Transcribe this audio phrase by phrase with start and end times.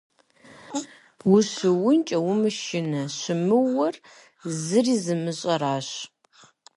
[1.33, 3.95] Ущыуэнкӏэ умышынэ, щымыуэр
[4.63, 5.89] зыри зымыщӏэращ.